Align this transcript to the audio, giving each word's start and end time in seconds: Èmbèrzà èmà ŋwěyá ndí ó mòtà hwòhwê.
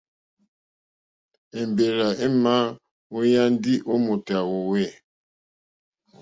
Èmbèrzà 1.59 2.09
èmà 2.25 2.53
ŋwěyá 3.11 3.43
ndí 3.53 3.73
ó 3.91 3.95
mòtà 4.05 4.37
hwòhwê. 4.49 4.85